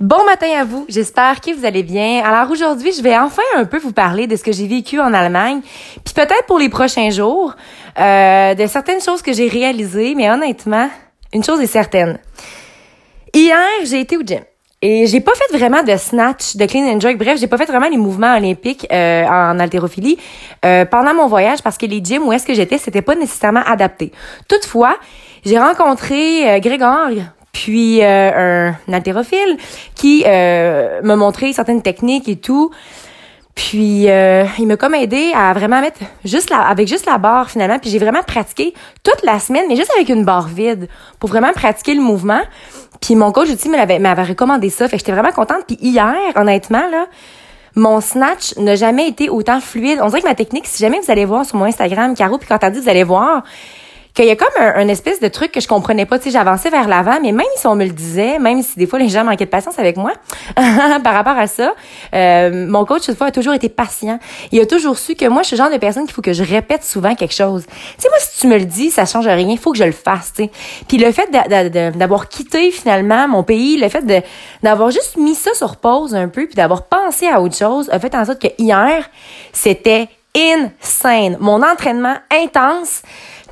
Bon 0.00 0.24
matin 0.24 0.46
à 0.58 0.64
vous, 0.64 0.86
j'espère 0.88 1.42
que 1.42 1.54
vous 1.54 1.66
allez 1.66 1.82
bien. 1.82 2.22
Alors 2.24 2.50
aujourd'hui, 2.50 2.90
je 2.90 3.02
vais 3.02 3.18
enfin 3.18 3.42
un 3.54 3.66
peu 3.66 3.78
vous 3.78 3.92
parler 3.92 4.26
de 4.26 4.34
ce 4.34 4.42
que 4.42 4.50
j'ai 4.50 4.66
vécu 4.66 4.98
en 4.98 5.12
Allemagne, 5.12 5.60
puis 6.02 6.14
peut-être 6.14 6.46
pour 6.46 6.58
les 6.58 6.70
prochains 6.70 7.10
jours, 7.10 7.54
euh, 7.98 8.54
de 8.54 8.66
certaines 8.66 9.02
choses 9.02 9.20
que 9.20 9.34
j'ai 9.34 9.46
réalisées, 9.46 10.14
mais 10.14 10.30
honnêtement, 10.30 10.88
une 11.34 11.44
chose 11.44 11.60
est 11.60 11.66
certaine. 11.66 12.18
Hier, 13.34 13.58
j'ai 13.84 14.00
été 14.00 14.16
au 14.16 14.22
gym. 14.22 14.40
Et 14.80 15.06
j'ai 15.06 15.20
pas 15.20 15.32
fait 15.34 15.54
vraiment 15.54 15.82
de 15.82 15.94
snatch, 15.94 16.56
de 16.56 16.64
clean 16.64 16.94
and 16.94 17.00
jerk. 17.00 17.18
Bref, 17.18 17.38
j'ai 17.38 17.46
pas 17.46 17.58
fait 17.58 17.66
vraiment 17.66 17.90
les 17.90 17.98
mouvements 17.98 18.34
olympiques 18.34 18.86
euh, 18.90 19.26
en 19.26 19.58
haltérophilie 19.58 20.16
euh, 20.64 20.86
pendant 20.86 21.12
mon 21.12 21.26
voyage 21.26 21.62
parce 21.62 21.76
que 21.76 21.84
les 21.84 22.02
gyms 22.02 22.26
où 22.26 22.32
est-ce 22.32 22.46
que 22.46 22.54
j'étais, 22.54 22.78
c'était 22.78 23.02
pas 23.02 23.16
nécessairement 23.16 23.62
adapté. 23.66 24.12
Toutefois, 24.48 24.96
j'ai 25.44 25.58
rencontré 25.58 26.50
euh, 26.50 26.58
Grégoire, 26.60 27.10
puis 27.52 28.02
euh, 28.02 28.72
un 28.86 28.92
haltérophile 28.92 29.56
qui 29.94 30.24
euh, 30.26 31.00
m'a 31.02 31.16
montré 31.16 31.52
certaines 31.52 31.82
techniques 31.82 32.28
et 32.28 32.36
tout. 32.36 32.70
Puis 33.54 34.08
euh, 34.08 34.44
il 34.58 34.66
m'a 34.66 34.76
comme 34.76 34.94
aidé 34.94 35.32
à 35.34 35.52
vraiment 35.52 35.80
mettre 35.80 36.00
juste 36.24 36.50
la, 36.50 36.60
avec 36.60 36.88
juste 36.88 37.06
la 37.06 37.18
barre 37.18 37.50
finalement. 37.50 37.78
Puis 37.78 37.90
j'ai 37.90 37.98
vraiment 37.98 38.22
pratiqué 38.22 38.72
toute 39.02 39.22
la 39.24 39.38
semaine, 39.38 39.64
mais 39.68 39.76
juste 39.76 39.92
avec 39.94 40.08
une 40.08 40.24
barre 40.24 40.48
vide 40.48 40.88
pour 41.18 41.28
vraiment 41.28 41.52
pratiquer 41.52 41.94
le 41.94 42.00
mouvement. 42.00 42.40
Puis 43.00 43.16
mon 43.16 43.32
coach 43.32 43.50
aussi 43.50 43.68
m'avait 43.68 43.98
m'avait 43.98 44.22
recommandé 44.22 44.70
ça. 44.70 44.86
Fait 44.88 44.96
que 44.96 45.00
j'étais 45.00 45.12
vraiment 45.12 45.32
contente. 45.32 45.64
Puis 45.66 45.76
hier, 45.80 46.14
honnêtement 46.36 46.88
là, 46.90 47.06
mon 47.74 48.00
snatch 48.00 48.56
n'a 48.56 48.76
jamais 48.76 49.08
été 49.08 49.28
autant 49.28 49.60
fluide. 49.60 49.98
On 50.02 50.08
dirait 50.08 50.22
que 50.22 50.28
ma 50.28 50.34
technique, 50.34 50.66
si 50.66 50.78
jamais 50.78 51.00
vous 51.00 51.10
allez 51.10 51.24
voir 51.24 51.44
sur 51.44 51.56
mon 51.56 51.64
Instagram, 51.64 52.14
Caro, 52.14 52.38
puis 52.38 52.48
quand 52.48 52.58
t'as 52.58 52.70
dit 52.70 52.80
vous 52.80 52.88
allez 52.88 53.04
voir, 53.04 53.42
qu'il 54.14 54.24
y 54.24 54.30
a 54.30 54.36
comme 54.36 54.48
un, 54.58 54.88
espèce 54.88 55.20
de 55.20 55.28
truc 55.28 55.52
que 55.52 55.60
je 55.60 55.68
comprenais 55.68 56.06
pas. 56.06 56.18
Tu 56.18 56.24
sais, 56.24 56.30
j'avançais 56.30 56.70
vers 56.70 56.88
l'avant, 56.88 57.18
mais 57.22 57.32
même 57.32 57.46
si 57.56 57.66
on 57.66 57.74
me 57.74 57.84
le 57.84 57.90
disait, 57.90 58.38
même 58.38 58.62
si 58.62 58.78
des 58.78 58.86
fois 58.86 58.98
les 58.98 59.08
gens 59.08 59.24
manquaient 59.24 59.44
de 59.44 59.50
patience 59.50 59.78
avec 59.78 59.96
moi 59.96 60.12
par 61.04 61.14
rapport 61.14 61.38
à 61.38 61.46
ça, 61.46 61.74
euh, 62.14 62.66
mon 62.66 62.84
coach 62.84 63.02
cette 63.02 63.16
fois 63.16 63.28
a 63.28 63.30
toujours 63.30 63.54
été 63.54 63.68
patient. 63.68 64.18
Il 64.52 64.60
a 64.60 64.66
toujours 64.66 64.98
su 64.98 65.14
que 65.14 65.26
moi, 65.26 65.42
je 65.42 65.48
suis 65.48 65.56
le 65.56 65.62
genre 65.62 65.72
de 65.72 65.78
personne 65.78 66.04
qu'il 66.04 66.14
faut 66.14 66.22
que 66.22 66.32
je 66.32 66.42
répète 66.42 66.84
souvent 66.84 67.14
quelque 67.14 67.34
chose. 67.34 67.64
Tu 67.66 67.74
sais, 67.98 68.08
moi, 68.08 68.18
si 68.20 68.40
tu 68.40 68.46
me 68.46 68.58
le 68.58 68.64
dis, 68.64 68.90
ça 68.90 69.06
change 69.06 69.26
rien. 69.26 69.48
Il 69.48 69.58
faut 69.58 69.72
que 69.72 69.78
je 69.78 69.84
le 69.84 69.92
fasse. 69.92 70.32
Tu 70.34 70.44
sais. 70.44 70.50
Puis 70.88 70.98
le 70.98 71.12
fait 71.12 71.30
d'avoir 71.96 72.28
quitté 72.28 72.70
finalement 72.70 73.28
mon 73.28 73.42
pays, 73.42 73.78
le 73.78 73.88
fait 73.88 74.04
d'avoir 74.62 74.90
juste 74.90 75.16
mis 75.16 75.34
ça 75.34 75.54
sur 75.54 75.76
pause 75.76 76.14
un 76.14 76.28
peu, 76.28 76.46
puis 76.46 76.54
d'avoir 76.54 76.82
pensé 76.82 77.28
à 77.28 77.40
autre 77.40 77.56
chose, 77.56 77.88
a 77.90 77.98
fait 77.98 78.14
en 78.14 78.24
sorte 78.24 78.40
que 78.40 78.48
hier, 78.58 79.08
c'était 79.52 80.08
insane. 80.36 81.36
Mon 81.40 81.62
entraînement 81.62 82.16
intense. 82.30 83.02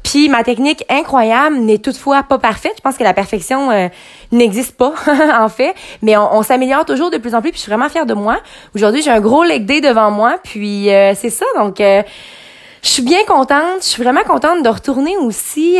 Puis 0.02 0.28
ma 0.28 0.42
technique 0.44 0.84
incroyable 0.88 1.56
n'est 1.56 1.78
toutefois 1.78 2.22
pas 2.22 2.38
parfaite. 2.38 2.72
Je 2.76 2.82
pense 2.82 2.96
que 2.96 3.04
la 3.04 3.14
perfection 3.14 3.70
euh, 3.70 3.88
n'existe 4.32 4.76
pas 4.76 4.94
en 5.38 5.48
fait, 5.48 5.74
mais 6.02 6.16
on, 6.16 6.42
s'améliore 6.42 6.84
toujours 6.84 7.10
de 7.10 7.18
plus 7.18 7.34
en 7.34 7.40
plus. 7.40 7.50
Puis 7.50 7.58
je 7.58 7.62
suis 7.62 7.70
vraiment 7.70 7.88
fière 7.88 8.06
de 8.06 8.14
moi. 8.14 8.38
Aujourd'hui, 8.74 9.02
j'ai 9.02 9.10
un 9.10 9.20
gros 9.20 9.44
leg 9.44 9.66
day 9.66 9.80
devant 9.80 10.10
moi. 10.10 10.38
Puis 10.42 10.90
euh, 10.90 11.14
c'est 11.14 11.30
ça. 11.30 11.46
Donc 11.56 11.80
euh, 11.80 12.02
je 12.82 12.88
suis 12.88 13.02
bien 13.02 13.24
contente. 13.26 13.80
Je 13.80 13.86
suis 13.86 14.02
vraiment 14.02 14.22
contente 14.22 14.62
de 14.62 14.68
retourner 14.68 15.16
aussi 15.18 15.78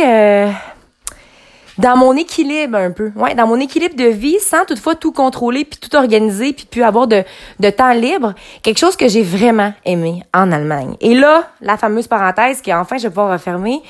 dans 1.79 1.95
mon 1.95 2.15
équilibre 2.15 2.77
un 2.77 2.91
peu. 2.91 3.11
Ouais, 3.15 3.33
dans 3.35 3.47
mon 3.47 3.59
équilibre 3.59 3.95
de 3.95 4.05
vie 4.05 4.37
sans 4.39 4.65
toutefois 4.65 4.95
tout 4.95 5.11
contrôler 5.11 5.65
puis 5.65 5.79
tout 5.79 5.95
organiser 5.95 6.53
puis 6.53 6.67
puis 6.69 6.83
avoir 6.83 7.07
de, 7.07 7.23
de 7.59 7.69
temps 7.69 7.93
libre. 7.93 8.33
Quelque 8.61 8.77
chose 8.77 8.95
que 8.95 9.07
j'ai 9.07 9.23
vraiment 9.23 9.73
aimé 9.85 10.23
en 10.33 10.51
Allemagne. 10.51 10.95
Et 10.99 11.15
là, 11.15 11.49
la 11.61 11.77
fameuse 11.77 12.07
parenthèse 12.07 12.61
qui 12.61 12.73
enfin 12.73 12.97
je 12.97 13.03
vais 13.03 13.09
pouvoir 13.09 13.31
refermer. 13.31 13.81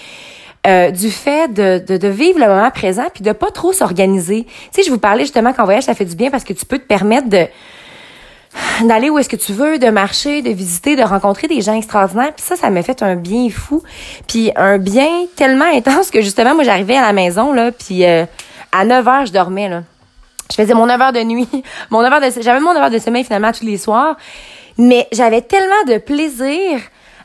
Euh, 0.68 0.92
du 0.92 1.10
fait 1.10 1.48
de, 1.54 1.82
de, 1.88 1.96
de, 1.96 2.08
vivre 2.10 2.38
le 2.38 2.46
moment 2.46 2.70
présent 2.70 3.06
puis 3.14 3.24
de 3.24 3.32
pas 3.32 3.50
trop 3.50 3.72
s'organiser. 3.72 4.44
Tu 4.44 4.52
sais, 4.74 4.84
je 4.84 4.92
vous 4.92 5.00
parlais 5.00 5.22
justement 5.24 5.54
qu'en 5.54 5.64
voyage, 5.64 5.84
ça 5.84 5.94
fait 5.94 6.04
du 6.04 6.18
bien 6.18 6.30
parce 6.30 6.44
que 6.44 6.52
tu 6.52 6.66
peux 6.66 6.78
te 6.78 6.86
permettre 6.86 7.30
de 7.30 7.48
d'aller 8.84 9.10
où 9.10 9.18
est-ce 9.20 9.30
que 9.30 9.36
tu 9.36 9.54
veux, 9.54 9.80
de 9.80 9.90
marcher, 9.90 10.42
de 10.42 10.50
visiter, 10.50 10.96
de 10.96 11.04
rencontrer 11.04 11.48
des 11.48 11.62
gens 11.62 11.74
extraordinaires. 11.74 12.34
Puis 12.36 12.46
ça, 12.46 12.56
ça 12.56 12.70
m'a 12.70 12.84
fait 12.84 13.02
un 13.04 13.16
bien 13.16 13.50
fou. 13.50 13.84
Puis 14.28 14.52
un 14.56 14.78
bien 14.78 15.26
tellement 15.36 15.66
intense 15.74 16.12
que 16.12 16.22
justement, 16.22 16.56
moi, 16.56 16.64
j'arrivais 16.64 16.98
à 16.98 17.02
la 17.02 17.14
maison, 17.14 17.54
là, 17.54 17.72
puis 17.72 18.06
euh, 18.06 18.26
à 18.72 18.86
9 18.86 19.08
heures, 19.08 19.26
je 19.26 19.34
dormais, 19.34 19.70
là. 19.70 19.84
Je 20.52 20.56
faisais 20.56 20.74
mon 20.74 20.88
9 20.88 21.02
heures 21.02 21.14
de 21.14 21.24
nuit. 21.24 21.48
Mon 21.92 22.02
9 22.02 22.12
heures 22.12 22.32
j'avais 22.42 22.60
mon 22.60 22.74
9 22.74 22.82
heures 22.82 22.90
de 22.90 22.98
sommeil, 22.98 23.24
finalement, 23.24 23.52
tous 23.52 23.66
les 23.66 23.78
soirs. 23.78 24.16
Mais 24.80 25.08
j'avais 25.12 25.42
tellement 25.42 25.84
de 25.88 26.00
plaisir 26.00 26.80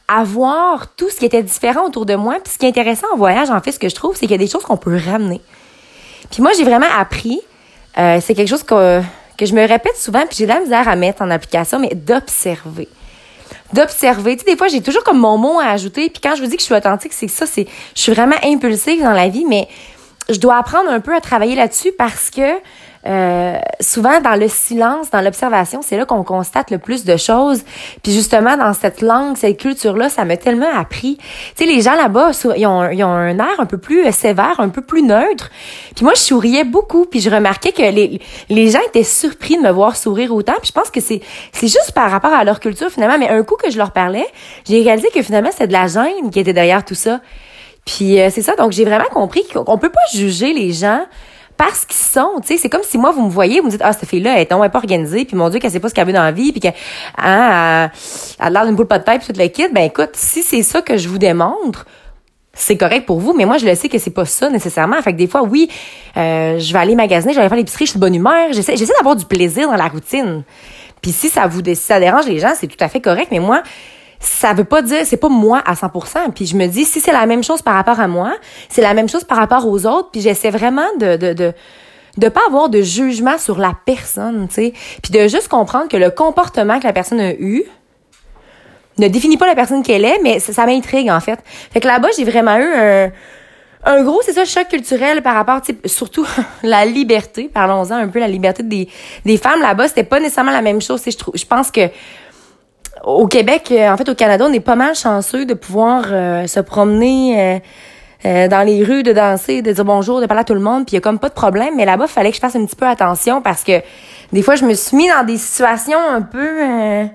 à 0.08 0.24
voir 0.24 0.94
tout 0.94 1.08
ce 1.08 1.16
qui 1.16 1.24
était 1.24 1.42
différent 1.42 1.86
autour 1.86 2.04
de 2.04 2.16
moi. 2.16 2.34
Puis 2.44 2.52
ce 2.52 2.58
qui 2.58 2.66
est 2.66 2.68
intéressant 2.68 3.06
en 3.14 3.16
voyage, 3.16 3.48
en 3.48 3.60
fait, 3.62 3.72
ce 3.72 3.78
que 3.78 3.88
je 3.88 3.94
trouve, 3.94 4.14
c'est 4.14 4.26
qu'il 4.26 4.32
y 4.32 4.34
a 4.34 4.38
des 4.38 4.46
choses 4.46 4.64
qu'on 4.64 4.76
peut 4.76 4.98
ramener. 5.06 5.40
Puis 6.30 6.42
moi, 6.42 6.52
j'ai 6.56 6.64
vraiment 6.64 6.86
appris. 6.98 7.40
Euh, 7.96 8.18
c'est 8.20 8.34
quelque 8.34 8.48
chose 8.48 8.62
que 8.62 9.00
je 9.46 9.54
me 9.54 9.66
répète 9.66 9.96
souvent, 9.96 10.24
puis 10.26 10.36
j'ai 10.38 10.46
de 10.46 10.52
la 10.52 10.60
misère 10.60 10.88
à 10.88 10.96
mettre 10.96 11.22
en 11.22 11.30
application, 11.30 11.78
mais 11.78 11.94
d'observer. 11.94 12.88
D'observer. 13.72 14.36
Tu 14.36 14.44
sais, 14.44 14.52
des 14.52 14.56
fois, 14.56 14.68
j'ai 14.68 14.82
toujours 14.82 15.04
comme 15.04 15.18
mon 15.18 15.36
mot 15.38 15.58
à 15.60 15.66
ajouter, 15.70 16.08
puis 16.10 16.20
quand 16.22 16.36
je 16.36 16.42
vous 16.42 16.48
dis 16.48 16.56
que 16.56 16.62
je 16.62 16.66
suis 16.66 16.74
authentique, 16.74 17.12
c'est 17.12 17.28
ça, 17.28 17.46
c'est, 17.46 17.66
je 17.94 18.00
suis 18.00 18.12
vraiment 18.12 18.36
impulsive 18.44 19.02
dans 19.02 19.12
la 19.12 19.28
vie, 19.28 19.44
mais 19.44 19.68
je 20.28 20.38
dois 20.38 20.56
apprendre 20.56 20.90
un 20.90 21.00
peu 21.00 21.14
à 21.14 21.20
travailler 21.20 21.54
là-dessus 21.54 21.92
parce 21.96 22.30
que 22.30 22.58
euh, 23.06 23.58
souvent 23.80 24.20
dans 24.20 24.34
le 24.34 24.48
silence, 24.48 25.10
dans 25.10 25.20
l'observation, 25.20 25.82
c'est 25.82 25.96
là 25.96 26.06
qu'on 26.06 26.24
constate 26.24 26.70
le 26.70 26.78
plus 26.78 27.04
de 27.04 27.16
choses. 27.16 27.62
Puis 28.02 28.12
justement, 28.12 28.56
dans 28.56 28.72
cette 28.72 29.02
langue, 29.02 29.36
cette 29.36 29.58
culture-là, 29.58 30.08
ça 30.08 30.24
m'a 30.24 30.36
tellement 30.36 30.72
appris. 30.74 31.18
Tu 31.18 31.24
sais, 31.56 31.66
les 31.66 31.82
gens 31.82 31.94
là-bas, 31.94 32.30
ils 32.56 32.66
ont, 32.66 32.90
ils 32.90 33.04
ont 33.04 33.12
un 33.12 33.38
air 33.38 33.58
un 33.58 33.66
peu 33.66 33.78
plus 33.78 34.06
euh, 34.06 34.12
sévère, 34.12 34.58
un 34.58 34.70
peu 34.70 34.80
plus 34.80 35.02
neutre. 35.02 35.50
Puis 35.94 36.04
moi, 36.04 36.14
je 36.14 36.20
souriais 36.20 36.64
beaucoup, 36.64 37.04
puis 37.04 37.20
je 37.20 37.28
remarquais 37.28 37.72
que 37.72 37.82
les, 37.82 38.20
les 38.48 38.70
gens 38.70 38.80
étaient 38.88 39.02
surpris 39.02 39.56
de 39.56 39.62
me 39.62 39.70
voir 39.70 39.96
sourire 39.96 40.34
autant. 40.34 40.54
Puis 40.60 40.68
je 40.68 40.72
pense 40.72 40.90
que 40.90 41.00
c'est 41.00 41.20
c'est 41.52 41.68
juste 41.68 41.92
par 41.94 42.10
rapport 42.10 42.32
à 42.32 42.44
leur 42.44 42.60
culture 42.60 42.88
finalement. 42.88 43.18
Mais 43.18 43.28
un 43.28 43.42
coup 43.42 43.56
que 43.56 43.70
je 43.70 43.76
leur 43.76 43.92
parlais, 43.92 44.26
j'ai 44.66 44.82
réalisé 44.82 45.08
que 45.14 45.22
finalement, 45.22 45.50
c'est 45.54 45.66
de 45.66 45.72
la 45.72 45.88
gêne 45.88 46.30
qui 46.30 46.40
était 46.40 46.52
derrière 46.52 46.84
tout 46.84 46.94
ça. 46.94 47.20
Puis 47.84 48.18
euh, 48.18 48.30
c'est 48.30 48.42
ça, 48.42 48.56
donc 48.56 48.72
j'ai 48.72 48.84
vraiment 48.84 49.08
compris 49.12 49.42
qu'on 49.52 49.78
peut 49.78 49.90
pas 49.90 50.00
juger 50.14 50.52
les 50.54 50.72
gens 50.72 51.04
parce 51.56 51.84
qu'ils 51.84 51.96
sont, 51.96 52.40
tu 52.40 52.48
sais, 52.48 52.56
c'est 52.56 52.68
comme 52.68 52.82
si 52.82 52.98
moi 52.98 53.12
vous 53.12 53.22
me 53.22 53.30
voyez, 53.30 53.60
vous 53.60 53.66
me 53.66 53.70
dites 53.70 53.82
ah 53.84 53.92
cette 53.92 54.08
fille 54.08 54.20
là 54.20 54.34
elle 54.34 54.42
est 54.42 54.46
pas 54.46 54.70
organisée, 54.74 55.24
puis 55.24 55.36
mon 55.36 55.48
dieu 55.50 55.60
qu'elle 55.60 55.70
sait 55.70 55.80
pas 55.80 55.88
ce 55.88 55.94
qu'elle 55.94 56.06
veut 56.06 56.12
dans 56.12 56.22
la 56.22 56.32
vie, 56.32 56.52
puis 56.52 56.60
qu'elle 56.60 56.74
hein, 57.16 57.90
a 58.38 58.50
l'air 58.50 58.66
d'une 58.66 58.74
boule 58.74 58.86
pas 58.86 58.98
de 58.98 59.04
tête, 59.04 59.18
puis 59.18 59.28
toute 59.28 59.36
l'équipe, 59.36 59.72
ben 59.72 59.84
écoute, 59.84 60.10
si 60.14 60.42
c'est 60.42 60.62
ça 60.62 60.82
que 60.82 60.96
je 60.96 61.08
vous 61.08 61.18
démontre, 61.18 61.86
c'est 62.52 62.76
correct 62.76 63.06
pour 63.06 63.20
vous, 63.20 63.34
mais 63.34 63.44
moi 63.44 63.58
je 63.58 63.66
le 63.66 63.74
sais 63.74 63.88
que 63.88 63.98
c'est 63.98 64.10
pas 64.10 64.24
ça 64.24 64.48
nécessairement. 64.48 65.00
Fait 65.02 65.12
que 65.12 65.18
des 65.18 65.26
fois, 65.26 65.42
oui, 65.42 65.68
euh, 66.16 66.58
je 66.58 66.72
vais 66.72 66.78
aller 66.78 66.94
magasiner, 66.94 67.32
je 67.32 67.36
vais 67.36 67.42
aller 67.42 67.48
faire 67.48 67.58
l'épicerie, 67.58 67.86
je 67.86 67.90
suis 67.90 67.98
de 67.98 68.04
bonne 68.04 68.14
humeur, 68.14 68.52
j'essaie, 68.52 68.76
j'essaie 68.76 68.94
d'avoir 68.96 69.16
du 69.16 69.24
plaisir 69.24 69.68
dans 69.68 69.76
la 69.76 69.88
routine. 69.88 70.44
Puis 71.02 71.12
si 71.12 71.28
ça 71.28 71.46
vous 71.46 71.60
si 71.64 71.76
ça 71.76 72.00
dérange 72.00 72.26
les 72.26 72.38
gens, 72.38 72.52
c'est 72.54 72.66
tout 72.66 72.82
à 72.82 72.88
fait 72.88 73.00
correct, 73.00 73.28
mais 73.30 73.40
moi 73.40 73.62
ça 74.20 74.52
veut 74.52 74.64
pas 74.64 74.82
dire 74.82 75.00
c'est 75.04 75.16
pas 75.16 75.28
moi 75.28 75.62
à 75.64 75.74
100%. 75.74 76.32
Puis 76.34 76.46
je 76.46 76.56
me 76.56 76.66
dis 76.66 76.84
si 76.84 77.00
c'est 77.00 77.12
la 77.12 77.26
même 77.26 77.42
chose 77.42 77.62
par 77.62 77.74
rapport 77.74 78.00
à 78.00 78.08
moi, 78.08 78.32
c'est 78.68 78.82
la 78.82 78.94
même 78.94 79.08
chose 79.08 79.24
par 79.24 79.38
rapport 79.38 79.66
aux 79.66 79.86
autres. 79.86 80.10
Puis 80.10 80.20
j'essaie 80.20 80.50
vraiment 80.50 80.86
de 80.98 81.16
de, 81.16 81.32
de 81.32 81.52
de 82.16 82.28
pas 82.28 82.42
avoir 82.46 82.68
de 82.68 82.80
jugement 82.80 83.38
sur 83.38 83.58
la 83.58 83.72
personne, 83.84 84.46
tu 84.48 84.54
sais, 84.54 84.72
puis 85.02 85.12
de 85.12 85.26
juste 85.26 85.48
comprendre 85.48 85.88
que 85.88 85.96
le 85.96 86.10
comportement 86.10 86.78
que 86.78 86.84
la 86.84 86.92
personne 86.92 87.20
a 87.20 87.32
eu 87.32 87.64
ne 88.98 89.08
définit 89.08 89.36
pas 89.36 89.46
la 89.46 89.54
personne 89.54 89.82
qu'elle 89.82 90.04
est, 90.04 90.20
mais 90.22 90.38
ça, 90.38 90.66
m'intrigue 90.66 91.10
en 91.10 91.20
fait. 91.20 91.40
Fait 91.72 91.80
que 91.80 91.86
là-bas, 91.86 92.08
j'ai 92.16 92.24
vraiment 92.24 92.56
eu 92.56 92.72
un, 92.72 93.10
un 93.84 94.02
gros, 94.04 94.22
c'est 94.22 94.32
ça, 94.32 94.44
choc 94.44 94.68
culturel 94.68 95.22
par 95.22 95.34
rapport, 95.34 95.60
surtout 95.86 96.26
la 96.62 96.84
liberté. 96.84 97.50
Parlons-en 97.52 97.94
un 97.94 98.08
peu, 98.08 98.20
la 98.20 98.28
liberté 98.28 98.62
des, 98.62 98.88
des 99.24 99.36
femmes 99.36 99.60
là-bas, 99.60 99.88
c'était 99.88 100.04
pas 100.04 100.20
nécessairement 100.20 100.52
la 100.52 100.62
même 100.62 100.80
chose. 100.80 101.02
Je 101.04 101.16
trouve, 101.16 101.34
je 101.36 101.44
pense 101.44 101.70
que 101.70 101.88
au 103.02 103.26
Québec, 103.26 103.68
euh, 103.70 103.90
en 103.90 103.96
fait, 103.96 104.08
au 104.08 104.14
Canada, 104.14 104.46
on 104.48 104.52
est 104.52 104.60
pas 104.60 104.76
mal 104.76 104.94
chanceux 104.94 105.44
de 105.44 105.54
pouvoir 105.54 106.04
euh, 106.10 106.46
se 106.46 106.60
promener 106.60 107.60
euh, 108.24 108.48
dans 108.48 108.66
les 108.66 108.84
rues, 108.84 109.02
de 109.02 109.12
danser, 109.12 109.62
de 109.62 109.72
dire 109.72 109.84
bonjour, 109.84 110.20
de 110.20 110.26
parler 110.26 110.42
à 110.42 110.44
tout 110.44 110.54
le 110.54 110.60
monde, 110.60 110.86
puis 110.86 110.92
il 110.92 110.94
y 110.94 110.98
a 110.98 111.00
comme 111.00 111.18
pas 111.18 111.28
de 111.28 111.34
problème. 111.34 111.74
Mais 111.76 111.84
là-bas, 111.84 112.04
il 112.08 112.12
fallait 112.12 112.30
que 112.30 112.36
je 112.36 112.40
fasse 112.40 112.56
un 112.56 112.64
petit 112.64 112.76
peu 112.76 112.86
attention 112.86 113.42
parce 113.42 113.64
que 113.64 113.82
des 114.32 114.42
fois, 114.42 114.54
je 114.54 114.64
me 114.64 114.74
suis 114.74 114.96
mis 114.96 115.08
dans 115.08 115.24
des 115.24 115.36
situations 115.36 115.98
un 116.10 116.22
peu 116.22 117.08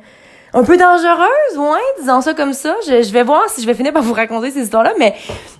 un 0.51 0.63
peu 0.63 0.77
dangereuses, 0.77 1.57
ouais, 1.57 2.01
disons 2.01 2.21
ça 2.21 2.33
comme 2.33 2.53
ça. 2.53 2.75
Je, 2.87 3.03
je 3.03 3.11
vais 3.11 3.23
voir 3.23 3.43
si 3.49 3.61
je 3.61 3.67
vais 3.67 3.75
finir 3.75 3.93
par 3.93 4.01
vous 4.01 4.13
raconter 4.13 4.49
ces 4.49 4.63
histoires-là, 4.63 4.93
mais 4.97 5.13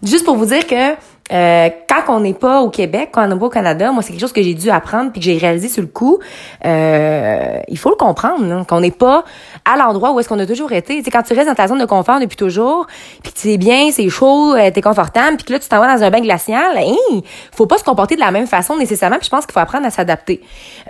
juste 0.03 0.25
pour 0.25 0.35
vous 0.35 0.47
dire 0.47 0.65
que 0.65 0.95
euh, 1.31 1.69
quand 1.87 2.15
on 2.15 2.21
n'est 2.21 2.33
pas 2.33 2.61
au 2.61 2.69
Québec, 2.69 3.09
quand 3.11 3.25
on 3.25 3.35
n'est 3.35 3.43
au 3.43 3.49
Canada, 3.49 3.91
moi 3.91 4.01
c'est 4.01 4.11
quelque 4.11 4.21
chose 4.21 4.33
que 4.33 4.41
j'ai 4.41 4.53
dû 4.53 4.69
apprendre 4.69 5.11
puis 5.11 5.19
que 5.19 5.25
j'ai 5.25 5.37
réalisé 5.37 5.67
sur 5.67 5.81
le 5.81 5.87
coup. 5.87 6.19
Euh, 6.65 7.59
il 7.67 7.77
faut 7.77 7.89
le 7.89 7.95
comprendre, 7.95 8.65
qu'on 8.65 8.81
n'est 8.81 8.91
pas 8.91 9.23
à 9.65 9.77
l'endroit 9.77 10.11
où 10.11 10.19
est-ce 10.19 10.29
qu'on 10.29 10.39
a 10.39 10.45
toujours 10.45 10.71
été. 10.71 11.03
Sais, 11.03 11.11
quand 11.11 11.23
tu 11.23 11.33
restes 11.33 11.47
dans 11.47 11.55
ta 11.55 11.67
zone 11.67 11.79
de 11.79 11.85
confort 11.85 12.19
depuis 12.19 12.37
toujours, 12.37 12.87
puis 13.23 13.31
que 13.31 13.39
tu 13.39 13.51
es 13.51 13.57
bien, 13.57 13.91
c'est 13.91 14.09
chaud, 14.09 14.55
euh, 14.55 14.71
t'es 14.71 14.81
confortable, 14.81 15.37
puis 15.37 15.45
que 15.45 15.53
là 15.53 15.59
tu 15.59 15.69
t'en 15.69 15.79
vas 15.79 15.95
dans 15.95 16.03
un 16.03 16.09
bain 16.09 16.21
glacial, 16.21 16.77
hein, 16.77 17.21
faut 17.51 17.67
pas 17.67 17.77
se 17.77 17.83
comporter 17.83 18.15
de 18.15 18.21
la 18.21 18.31
même 18.31 18.47
façon 18.47 18.75
nécessairement. 18.77 19.17
Puis 19.17 19.25
je 19.25 19.31
pense 19.31 19.45
qu'il 19.45 19.53
faut 19.53 19.59
apprendre 19.59 19.85
à 19.85 19.91
s'adapter. 19.91 20.41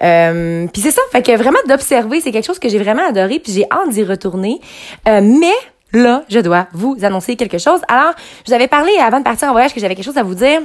Euh, 0.02 0.68
puis 0.72 0.82
c'est 0.82 0.92
ça, 0.92 1.02
fait 1.12 1.22
que 1.22 1.36
vraiment 1.36 1.60
d'observer, 1.68 2.22
c'est 2.22 2.32
quelque 2.32 2.46
chose 2.46 2.60
que 2.60 2.70
j'ai 2.70 2.80
vraiment 2.80 3.08
adoré, 3.08 3.40
puis 3.40 3.52
j'ai 3.52 3.66
hâte 3.72 3.90
d'y 3.90 4.04
retourner. 4.04 4.60
Euh, 5.08 5.22
mais 5.22 5.54
Là, 5.94 6.24
je 6.30 6.40
dois 6.40 6.68
vous 6.74 6.98
annoncer 7.02 7.36
quelque 7.36 7.58
chose. 7.58 7.82
Alors, 7.88 8.14
je 8.46 8.52
vous 8.52 8.54
avais 8.54 8.68
parlé 8.68 8.92
avant 9.02 9.20
de 9.20 9.24
partir 9.24 9.50
en 9.50 9.52
voyage 9.52 9.74
que 9.74 9.80
j'avais 9.80 9.96
quelque 9.96 10.06
chose 10.06 10.18
à 10.18 10.24
vous 10.24 10.36
dire. 10.36 10.62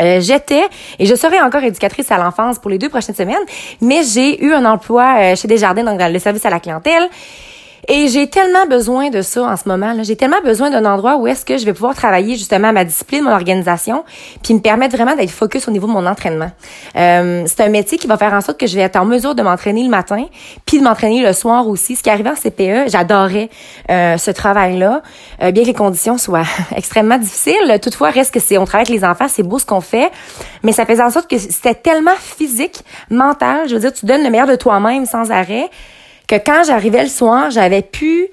euh, 0.00 0.20
j'étais 0.20 0.64
et 0.98 1.06
je 1.06 1.14
serai 1.14 1.40
encore 1.40 1.62
éducatrice 1.62 2.10
à 2.10 2.18
l'enfance 2.18 2.58
pour 2.58 2.70
les 2.70 2.78
deux 2.78 2.88
prochaines 2.88 3.14
semaines, 3.14 3.44
mais 3.80 4.02
j'ai 4.02 4.42
eu 4.44 4.52
un 4.52 4.64
emploi 4.64 5.16
euh, 5.18 5.36
chez 5.36 5.48
Desjardins 5.48 5.84
dans 5.84 6.12
le 6.12 6.18
service 6.18 6.44
à 6.46 6.50
la 6.50 6.60
clientèle 6.60 7.08
et 7.92 8.06
j'ai 8.06 8.28
tellement 8.28 8.66
besoin 8.66 9.10
de 9.10 9.20
ça 9.20 9.42
en 9.42 9.56
ce 9.56 9.68
moment. 9.68 9.92
J'ai 10.04 10.14
tellement 10.14 10.40
besoin 10.44 10.70
d'un 10.70 10.84
endroit 10.84 11.16
où 11.16 11.26
est-ce 11.26 11.44
que 11.44 11.58
je 11.58 11.64
vais 11.64 11.72
pouvoir 11.72 11.96
travailler 11.96 12.36
justement 12.36 12.72
ma 12.72 12.84
discipline, 12.84 13.24
mon 13.24 13.32
organisation, 13.32 14.04
puis 14.44 14.54
me 14.54 14.60
permettre 14.60 14.94
vraiment 14.94 15.16
d'être 15.16 15.32
focus 15.32 15.66
au 15.66 15.72
niveau 15.72 15.88
de 15.88 15.92
mon 15.92 16.06
entraînement. 16.06 16.52
Euh, 16.94 17.42
c'est 17.46 17.60
un 17.62 17.68
métier 17.68 17.98
qui 17.98 18.06
va 18.06 18.16
faire 18.16 18.32
en 18.32 18.42
sorte 18.42 18.60
que 18.60 18.68
je 18.68 18.76
vais 18.76 18.82
être 18.82 18.94
en 18.94 19.04
mesure 19.04 19.34
de 19.34 19.42
m'entraîner 19.42 19.82
le 19.82 19.88
matin, 19.88 20.24
puis 20.66 20.78
de 20.78 20.84
m'entraîner 20.84 21.20
le 21.20 21.32
soir 21.32 21.66
aussi. 21.66 21.96
Ce 21.96 22.04
qui 22.04 22.10
arrivait 22.10 22.30
en 22.30 22.36
CPE, 22.36 22.88
j'adorais 22.88 23.50
euh, 23.90 24.16
ce 24.18 24.30
travail-là, 24.30 25.02
euh, 25.42 25.50
bien 25.50 25.64
que 25.64 25.68
les 25.68 25.74
conditions 25.74 26.16
soient 26.16 26.44
extrêmement 26.76 27.18
difficiles. 27.18 27.80
Toutefois, 27.82 28.10
reste 28.10 28.32
que 28.32 28.38
c'est, 28.38 28.56
on 28.56 28.66
travaille 28.66 28.86
avec 28.86 29.00
les 29.00 29.04
enfants, 29.04 29.26
c'est 29.28 29.42
beau 29.42 29.58
ce 29.58 29.66
qu'on 29.66 29.80
fait, 29.80 30.12
mais 30.62 30.70
ça 30.70 30.86
faisait 30.86 31.02
en 31.02 31.10
sorte 31.10 31.28
que 31.28 31.38
c'était 31.38 31.74
tellement 31.74 32.14
physique, 32.16 32.84
mental. 33.10 33.68
Je 33.68 33.74
veux 33.74 33.80
dire, 33.80 33.92
tu 33.92 34.06
donnes 34.06 34.22
le 34.22 34.30
meilleur 34.30 34.46
de 34.46 34.54
toi-même 34.54 35.06
sans 35.06 35.32
arrêt 35.32 35.68
que 36.30 36.36
quand 36.36 36.62
j'arrivais 36.64 37.02
le 37.02 37.08
soir, 37.08 37.50
j'avais 37.50 37.82
pu 37.82 38.28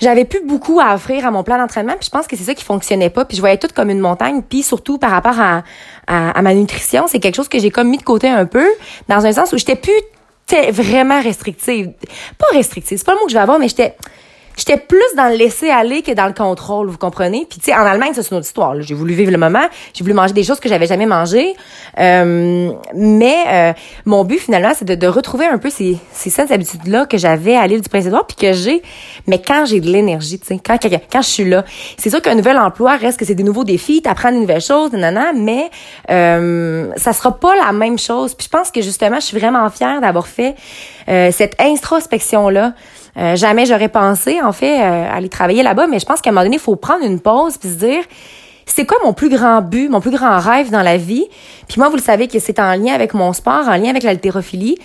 j'avais 0.00 0.24
plus 0.24 0.44
beaucoup 0.44 0.80
à 0.80 0.94
offrir 0.94 1.24
à 1.24 1.30
mon 1.30 1.44
plan 1.44 1.58
d'entraînement, 1.58 1.92
puis 1.92 2.06
je 2.06 2.10
pense 2.10 2.26
que 2.26 2.36
c'est 2.36 2.42
ça 2.42 2.54
qui 2.54 2.64
fonctionnait 2.64 3.10
pas, 3.10 3.24
puis 3.24 3.36
je 3.36 3.42
voyais 3.42 3.56
tout 3.56 3.68
comme 3.72 3.88
une 3.88 4.00
montagne, 4.00 4.42
puis 4.42 4.62
surtout 4.62 4.98
par 4.98 5.10
rapport 5.10 5.38
à, 5.38 5.62
à, 6.08 6.42
ma 6.42 6.54
nutrition, 6.54 7.06
c'est 7.06 7.20
quelque 7.20 7.36
chose 7.36 7.48
que 7.48 7.58
j'ai 7.60 7.70
comme 7.70 7.88
mis 7.88 7.98
de 7.98 8.02
côté 8.02 8.28
un 8.28 8.44
peu, 8.44 8.66
dans 9.08 9.24
un 9.24 9.32
sens 9.32 9.52
où 9.52 9.58
j'étais 9.58 9.76
plus 9.76 9.92
vraiment 10.70 11.22
restrictive. 11.22 11.92
Pas 12.36 12.46
restrictive, 12.52 12.98
c'est 12.98 13.06
pas 13.06 13.12
le 13.12 13.20
mot 13.20 13.26
que 13.26 13.30
je 13.30 13.36
vais 13.36 13.42
avoir, 13.42 13.58
mais 13.58 13.68
j'étais 13.68 13.96
J'étais 14.56 14.76
plus 14.76 15.00
dans 15.16 15.28
le 15.28 15.36
laisser 15.36 15.70
aller 15.70 16.02
que 16.02 16.12
dans 16.12 16.26
le 16.26 16.32
contrôle, 16.32 16.88
vous 16.88 16.98
comprenez? 16.98 17.46
Puis 17.48 17.58
tu 17.58 17.66
sais, 17.66 17.74
en 17.74 17.84
Allemagne, 17.84 18.12
c'est 18.14 18.28
une 18.30 18.36
autre 18.36 18.46
histoire. 18.46 18.80
J'ai 18.80 18.94
voulu 18.94 19.14
vivre 19.14 19.30
le 19.30 19.38
moment, 19.38 19.66
j'ai 19.94 20.04
voulu 20.04 20.14
manger 20.14 20.32
des 20.32 20.44
choses 20.44 20.60
que 20.60 20.68
j'avais 20.68 20.86
jamais 20.86 21.06
mangées. 21.06 21.54
Euh, 21.98 22.70
mais 22.94 23.36
euh, 23.48 23.72
mon 24.04 24.24
but 24.24 24.38
finalement, 24.38 24.72
c'est 24.74 24.84
de, 24.84 24.94
de, 24.94 25.06
retrouver 25.06 25.46
un 25.46 25.58
peu 25.58 25.70
ces, 25.70 25.98
ces 26.12 26.40
habitudes-là 26.40 27.06
que 27.06 27.18
j'avais 27.18 27.56
à 27.56 27.66
l'île 27.66 27.80
du 27.80 27.88
Prince-Édouard, 27.88 28.26
puis 28.26 28.36
que 28.36 28.52
j'ai, 28.52 28.82
mais 29.26 29.40
quand 29.40 29.64
j'ai 29.66 29.80
de 29.80 29.88
l'énergie, 29.88 30.38
tu 30.38 30.46
sais, 30.46 30.60
quand, 30.64 30.78
quand 30.80 31.22
je 31.22 31.28
suis 31.28 31.44
là. 31.44 31.64
C'est 31.96 32.10
sûr 32.10 32.22
qu'un 32.22 32.34
nouvel 32.34 32.58
emploi 32.58 32.96
reste 32.96 33.18
que 33.18 33.24
c'est 33.24 33.34
des 33.34 33.42
nouveaux 33.42 33.64
défis, 33.64 34.02
t'apprends 34.02 34.32
des 34.32 34.38
nouvelles 34.38 34.60
choses, 34.60 34.92
nanana, 34.92 35.32
mais 35.34 35.70
euh, 36.10 36.90
ça 36.96 37.12
sera 37.12 37.38
pas 37.38 37.54
la 37.56 37.72
même 37.72 37.98
chose. 37.98 38.34
Puis 38.34 38.46
je 38.46 38.50
pense 38.50 38.70
que 38.70 38.80
justement, 38.80 39.16
je 39.16 39.26
suis 39.26 39.38
vraiment 39.38 39.68
fière 39.70 40.00
d'avoir 40.00 40.26
fait 40.26 40.54
euh, 41.08 41.30
cette 41.32 41.60
introspection-là. 41.60 42.74
Euh, 43.18 43.36
jamais 43.36 43.66
j'aurais 43.66 43.88
pensé, 43.88 44.40
en 44.40 44.52
fait, 44.52 44.80
euh, 44.80 45.16
aller 45.16 45.28
travailler 45.28 45.62
là-bas, 45.62 45.86
mais 45.86 45.98
je 45.98 46.06
pense 46.06 46.20
qu'à 46.20 46.30
un 46.30 46.32
moment 46.32 46.44
donné, 46.44 46.56
il 46.56 46.62
faut 46.62 46.76
prendre 46.76 47.04
une 47.04 47.20
pause 47.20 47.58
puis 47.58 47.68
se 47.68 47.74
dire, 47.74 48.02
c'est 48.64 48.86
quoi 48.86 48.96
mon 49.04 49.12
plus 49.12 49.28
grand 49.28 49.60
but, 49.60 49.88
mon 49.88 50.00
plus 50.00 50.10
grand 50.10 50.38
rêve 50.38 50.70
dans 50.70 50.82
la 50.82 50.96
vie? 50.96 51.26
Puis 51.68 51.78
moi, 51.78 51.88
vous 51.88 51.96
le 51.96 52.02
savez 52.02 52.28
que 52.28 52.38
c'est 52.38 52.58
en 52.58 52.74
lien 52.74 52.94
avec 52.94 53.12
mon 53.12 53.32
sport, 53.32 53.68
en 53.68 53.76
lien 53.76 53.90
avec 53.90 54.02
l'haltérophilie. 54.02 54.78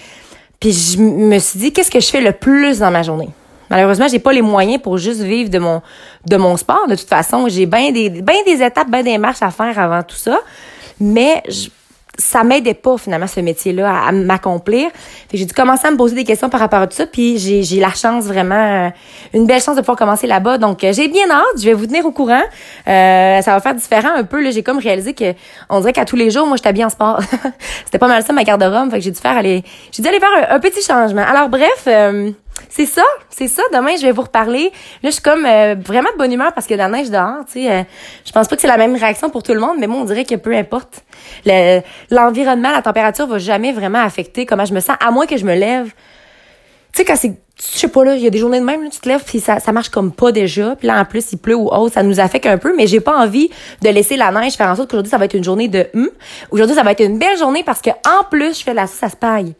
Puis 0.59 0.73
je 0.73 0.99
me 0.99 1.39
suis 1.39 1.59
dit, 1.59 1.71
qu'est-ce 1.71 1.91
que 1.91 1.99
je 1.99 2.09
fais 2.09 2.21
le 2.21 2.33
plus 2.33 2.79
dans 2.79 2.91
ma 2.91 3.03
journée? 3.03 3.29
Malheureusement, 3.69 4.07
j'ai 4.07 4.19
pas 4.19 4.33
les 4.33 4.41
moyens 4.41 4.81
pour 4.81 4.97
juste 4.97 5.21
vivre 5.21 5.49
de 5.49 5.59
mon 5.59 5.81
de 6.25 6.37
mon 6.37 6.55
sport. 6.55 6.87
De 6.87 6.95
toute 6.95 7.09
façon, 7.09 7.47
j'ai 7.49 7.65
bien 7.65 7.91
des 7.91 8.09
bien 8.09 8.35
des 8.45 8.63
étapes, 8.63 8.89
bien 8.89 9.03
des 9.03 9.17
marches 9.17 9.41
à 9.41 9.51
faire 9.51 9.77
avant 9.77 10.03
tout 10.03 10.15
ça. 10.15 10.39
Mais 10.99 11.43
je, 11.49 11.67
ça 12.17 12.43
m'aidait 12.43 12.73
pas 12.73 12.97
finalement 12.97 13.27
ce 13.27 13.39
métier-là 13.39 14.07
à, 14.07 14.11
m'accomplir. 14.11 14.89
J'ai 15.33 15.45
dû 15.45 15.53
commencer 15.53 15.87
à 15.87 15.91
me 15.91 15.97
poser 15.97 16.15
des 16.15 16.23
questions 16.23 16.49
par 16.49 16.59
rapport 16.59 16.79
à 16.79 16.87
tout 16.87 16.95
ça, 16.95 17.05
puis 17.05 17.37
j'ai, 17.37 17.79
la 17.79 17.91
chance 17.91 18.25
vraiment, 18.25 18.55
euh, 18.55 18.89
une 19.33 19.45
belle 19.45 19.61
chance 19.61 19.75
de 19.75 19.81
pouvoir 19.81 19.97
commencer 19.97 20.27
là-bas. 20.27 20.57
Donc 20.57 20.83
euh, 20.83 20.93
j'ai 20.93 21.07
bien 21.07 21.29
hâte, 21.29 21.59
je 21.59 21.65
vais 21.65 21.73
vous 21.73 21.85
tenir 21.85 22.05
au 22.05 22.11
courant. 22.11 22.41
Euh, 22.87 23.41
ça 23.41 23.51
va 23.51 23.59
faire 23.59 23.75
différent 23.75 24.09
un 24.15 24.23
peu. 24.23 24.49
J'ai 24.51 24.63
comme 24.63 24.79
réalisé 24.79 25.13
que 25.13 25.33
on 25.69 25.79
dirait 25.79 25.93
qu'à 25.93 26.05
tous 26.05 26.15
les 26.15 26.31
jours, 26.31 26.47
moi, 26.47 26.57
j'étais 26.57 26.73
bien 26.73 26.87
en 26.87 26.89
sport. 26.89 27.19
C'était 27.85 27.99
pas 27.99 28.07
mal 28.07 28.23
ça 28.23 28.33
ma 28.33 28.43
garde-robe, 28.43 28.89
fait 28.91 28.97
que 28.97 29.03
j'ai 29.03 29.11
dû 29.11 29.19
faire 29.19 29.37
aller, 29.37 29.63
j'ai 29.91 30.01
dû 30.01 30.09
aller 30.09 30.19
faire 30.19 30.29
un, 30.49 30.59
petit 30.59 30.81
changement. 30.81 31.23
Alors 31.27 31.49
bref. 31.49 31.87
C'est 32.69 32.85
ça, 32.85 33.03
c'est 33.29 33.47
ça. 33.47 33.61
Demain, 33.73 33.95
je 33.97 34.03
vais 34.03 34.11
vous 34.11 34.21
reparler. 34.21 34.71
Là, 35.03 35.09
je 35.09 35.11
suis 35.11 35.21
comme 35.21 35.45
euh, 35.45 35.75
vraiment 35.75 36.09
de 36.11 36.17
bonne 36.17 36.31
humeur 36.31 36.53
parce 36.53 36.67
que 36.67 36.73
la 36.73 36.87
neige 36.87 37.09
dehors, 37.09 37.45
tu 37.45 37.53
sais. 37.53 37.71
Euh, 37.71 37.83
je 38.25 38.31
pense 38.31 38.47
pas 38.47 38.55
que 38.55 38.61
c'est 38.61 38.67
la 38.67 38.77
même 38.77 38.95
réaction 38.95 39.29
pour 39.29 39.43
tout 39.43 39.53
le 39.53 39.59
monde, 39.59 39.77
mais 39.79 39.87
moi, 39.87 39.99
on 40.01 40.05
dirait 40.05 40.25
que 40.25 40.35
peu 40.35 40.55
importe. 40.55 41.03
L'environnement, 42.11 42.71
la 42.71 42.81
température 42.81 43.27
va 43.27 43.37
jamais 43.37 43.71
vraiment 43.71 44.03
affecter 44.03 44.45
comment 44.45 44.65
je 44.65 44.73
me 44.73 44.79
sens, 44.79 44.95
à 44.99 45.11
moins 45.11 45.25
que 45.25 45.37
je 45.37 45.45
me 45.45 45.55
lève. 45.55 45.87
Tu 46.93 47.03
sais, 47.03 47.05
quand 47.05 47.15
c'est, 47.15 47.33
je 47.59 47.79
sais 47.79 47.87
pas, 47.87 48.03
là, 48.03 48.15
il 48.15 48.21
y 48.21 48.27
a 48.27 48.29
des 48.29 48.39
journées 48.39 48.59
de 48.59 48.65
même, 48.65 48.83
là, 48.83 48.89
tu 48.89 48.99
te 48.99 49.07
lèves, 49.07 49.23
puis 49.23 49.39
ça, 49.39 49.59
ça 49.59 49.71
marche 49.71 49.89
comme 49.89 50.11
pas 50.11 50.31
déjà. 50.31 50.75
Puis 50.75 50.87
là, 50.87 50.99
en 50.99 51.05
plus, 51.05 51.31
il 51.31 51.37
pleut 51.37 51.55
ou 51.55 51.67
autre, 51.67 51.93
ça 51.93 52.03
nous 52.03 52.19
affecte 52.19 52.45
un 52.45 52.57
peu, 52.57 52.75
mais 52.75 52.87
j'ai 52.87 52.99
pas 52.99 53.17
envie 53.17 53.49
de 53.81 53.89
laisser 53.89 54.17
la 54.17 54.31
neige 54.31 54.53
faire 54.53 54.69
en 54.69 54.75
sorte 54.75 54.89
qu'aujourd'hui, 54.89 55.11
ça 55.11 55.17
va 55.17 55.25
être 55.25 55.35
une 55.35 55.43
journée 55.43 55.67
de 55.67 55.87
hum. 55.93 56.09
Aujourd'hui, 56.51 56.75
ça 56.75 56.83
va 56.83 56.91
être 56.91 57.03
une 57.03 57.19
belle 57.19 57.37
journée 57.37 57.63
parce 57.63 57.81
que 57.81 57.89
en 57.89 58.23
plus, 58.29 58.59
je 58.59 58.63
fais 58.63 58.73
la 58.73 58.87
sauce 58.87 59.03
à 59.03 59.09
spagne. 59.09 59.53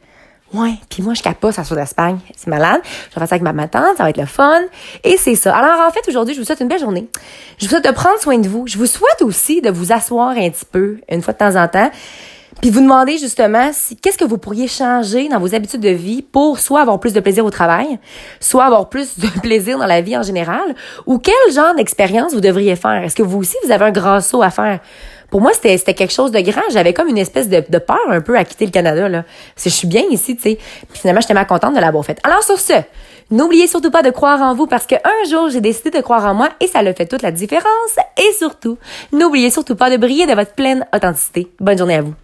Ouais, 0.54 0.76
puis 0.90 1.04
moi 1.04 1.14
je 1.14 1.22
capote 1.22 1.54
ça 1.54 1.64
sur 1.66 1.76
d'Espagne, 1.76 2.20
c'est 2.36 2.48
malade. 2.48 2.80
Je 2.84 3.16
vais 3.16 3.20
faire 3.20 3.28
ça 3.28 3.36
avec 3.36 3.42
ma 3.42 3.68
tante, 3.68 3.98
ça 3.98 4.04
va 4.04 4.10
être 4.10 4.18
le 4.18 4.26
fun 4.26 4.62
et 5.04 5.18
c'est 5.18 5.36
ça. 5.36 5.56
Alors 5.56 5.86
en 5.86 5.92
fait 5.92 6.08
aujourd'hui, 6.08 6.34
je 6.34 6.40
vous 6.40 6.46
souhaite 6.46 6.62
une 6.62 6.70
belle 6.70 6.80
journée. 6.80 7.10
Je 7.58 7.66
vous 7.66 7.70
souhaite 7.70 7.86
de 7.86 7.92
prendre 7.92 8.18
soin 8.20 8.38
de 8.38 8.48
vous. 8.48 8.66
Je 8.66 8.78
vous 8.78 8.86
souhaite 8.86 9.22
aussi 9.22 9.62
de 9.62 9.70
vous 9.70 9.92
asseoir 9.92 10.30
un 10.30 10.50
petit 10.50 10.66
peu 10.66 11.00
une 11.10 11.22
fois 11.22 11.34
de 11.34 11.40
temps 11.40 11.56
en 11.56 11.68
temps. 11.68 11.92
Puis 12.62 12.72
vous 12.72 12.82
demander 12.82 13.18
justement 13.18 13.70
qu'est-ce 14.02 14.18
que 14.18 14.26
vous 14.26 14.40
pourriez 14.40 14.68
changer 14.68 15.30
dans 15.30 15.40
vos 15.40 15.54
habitudes 15.54 15.82
de 15.82 15.90
vie 15.90 16.24
pour 16.24 16.58
soit 16.60 16.82
avoir 16.82 17.00
plus 17.00 17.14
de 17.14 17.20
plaisir 17.20 17.46
au 17.46 17.52
travail, 17.52 18.00
soit 18.40 18.66
avoir 18.66 18.90
plus 18.90 19.20
de 19.20 19.28
plaisir 19.42 19.78
dans 19.78 19.86
la 19.86 20.02
vie 20.02 20.18
en 20.18 20.24
général, 20.24 20.76
ou 21.06 21.20
quel 21.20 21.54
genre 21.54 21.76
d'expérience 21.76 22.34
vous 22.34 22.42
devriez 22.42 22.76
faire? 22.76 23.04
Est-ce 23.04 23.16
que 23.16 23.22
vous 23.22 23.38
aussi 23.40 23.56
vous 23.64 23.72
avez 23.72 23.86
un 23.86 23.92
grand 23.92 24.22
saut 24.22 24.42
à 24.42 24.50
faire? 24.50 24.80
Pour 25.38 25.44
moi, 25.44 25.54
c'était, 25.54 25.78
c'était 25.78 25.94
quelque 25.94 26.14
chose 26.14 26.32
de 26.32 26.40
grand. 26.40 26.64
J'avais 26.72 26.96
comme 26.96 27.10
une 27.10 27.18
espèce 27.20 27.48
de, 27.48 27.60
peur 27.78 28.00
un 28.10 28.22
peu 28.22 28.36
à 28.36 28.44
quitter 28.44 28.66
le 28.66 28.72
Canada, 28.72 29.08
là. 29.08 29.22
Que 29.22 29.66
je 29.66 29.70
suis 29.70 29.88
bien 29.88 30.02
ici, 30.10 30.36
tu 30.36 30.42
sais. 30.42 30.58
Puis 30.90 31.00
finalement, 31.00 31.22
j'étais 31.22 31.36
mal 31.36 31.46
contente 31.46 31.76
de 31.76 31.80
l'avoir 31.80 32.04
fait. 32.04 32.20
Alors, 32.24 32.42
sur 32.42 32.60
ce, 32.60 32.74
n'oubliez 33.30 33.68
surtout 33.68 33.92
pas 33.92 34.02
de 34.02 34.10
croire 34.10 34.42
en 34.42 34.56
vous 34.56 34.66
parce 34.66 34.88
qu'un 34.88 35.00
jour, 35.30 35.52
j'ai 35.52 35.62
décidé 35.62 35.92
de 35.92 36.02
croire 36.02 36.26
en 36.26 36.34
moi 36.34 36.50
et 36.60 36.66
ça 36.66 36.82
le 36.82 36.92
fait 36.92 37.06
toute 37.06 37.22
la 37.22 37.30
différence. 37.30 38.00
Et 38.18 38.34
surtout, 38.34 38.80
n'oubliez 39.12 39.52
surtout 39.52 39.76
pas 39.76 39.92
de 39.92 39.98
briller 39.98 40.26
de 40.26 40.34
votre 40.34 40.54
pleine 40.54 40.88
authenticité. 40.92 41.48
Bonne 41.60 41.78
journée 41.78 41.98
à 41.98 42.02
vous. 42.02 42.16